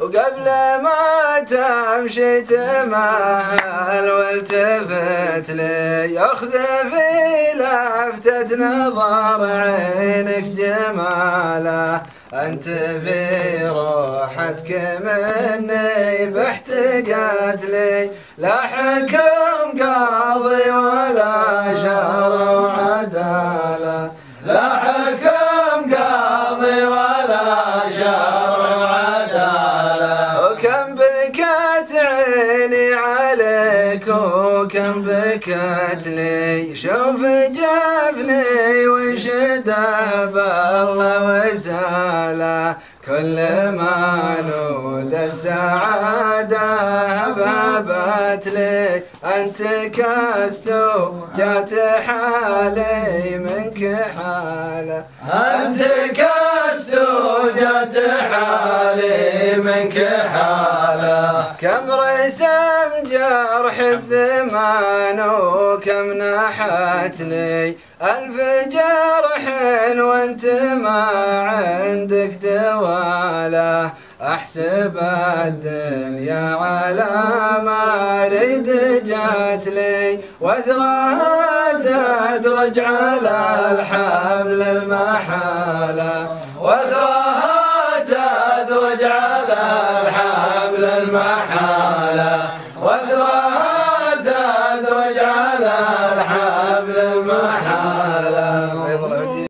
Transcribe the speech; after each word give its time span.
وقبل 0.00 0.44
ما 0.82 1.40
تمشي 1.50 2.40
تمهل 2.40 4.10
والتفت 4.10 5.50
لي 5.50 6.14
ياخذ 6.14 6.50
في 6.90 7.58
لفتة 7.58 8.56
نظر 8.56 9.50
عينك 9.50 10.44
جماله 10.44 12.02
أنت 12.34 12.64
في 12.64 13.68
روحتك 13.68 15.00
مني 15.00 16.26
بحت 16.26 16.70
قتلي 16.70 18.10
لا 18.38 18.56
حكم 18.56 19.82
قاضي 19.82 20.70
ولا 20.70 21.74
شرع 21.82 22.72
عدالة 22.72 24.12
لا 24.46 24.68
حكم 24.68 25.45
وكم 34.24 35.02
بكت 35.02 36.06
لي 36.06 36.76
شوف 36.76 37.20
جفني 37.50 38.86
وانشده 38.86 40.24
بالله 40.24 41.52
وساله 41.52 42.76
كل 43.06 43.36
ما 43.78 44.34
نود 44.48 45.14
السعادة 45.14 46.58
هببت 47.18 48.46
لي. 48.48 49.02
أنت 49.24 49.62
كست 49.96 50.68
جات 51.36 51.70
حالي 52.06 53.38
منك 53.38 53.80
حالة. 54.16 55.04
أنت 55.32 55.80
كست 56.10 56.16
جات 56.16 56.22
حالي 56.22 56.35
منك 59.56 59.96
حالة 60.34 61.44
كم 61.60 61.90
رسم 61.90 62.90
جرح 63.10 63.78
الزمان 63.78 65.20
وكم 65.20 66.12
نحت 66.12 67.20
لي. 67.20 67.76
ألف 68.02 68.36
جرح 68.68 69.42
وانت 69.98 70.44
ما 70.84 71.06
عندك 71.40 72.30
دواله 72.42 73.90
أحسب 74.22 74.94
الدنيا 75.46 76.54
على 76.54 77.06
ما 77.62 77.82
أريد 78.26 78.66
جات 79.04 79.66
لي. 79.66 80.18
وأثرها 80.40 81.72
تدرج 81.72 82.78
على 82.78 83.38
الحبل 83.70 84.62
المحالة 84.62 85.45
المحالة 91.16 92.48
واذرها 92.82 94.14
تدرج 94.16 95.18
على 95.18 95.74
الحبل 96.16 96.96
المحالة. 96.98 97.95